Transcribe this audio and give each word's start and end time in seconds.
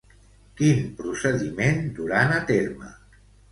Quin 0.61 0.79
procediment 1.01 1.85
duran 2.01 2.35
a 2.41 2.43
terme? 2.51 2.93